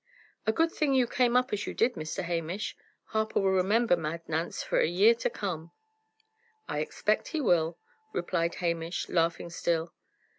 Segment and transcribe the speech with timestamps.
[0.47, 2.23] "A good thing you came up as you did, Mr.
[2.23, 2.75] Hamish.
[3.09, 5.73] Harper will remember Mad Nance for a year to come."
[6.67, 7.77] "I expect he will,"
[8.11, 9.93] replied Hamish, laughing still.